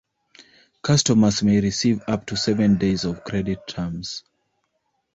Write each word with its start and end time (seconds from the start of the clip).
Customers 0.81 1.43
may 1.43 1.61
receive 1.61 2.01
up 2.07 2.25
to 2.25 2.35
seven 2.35 2.75
days 2.79 3.05
of 3.05 3.23
credit 3.23 3.67
terms. 3.67 4.23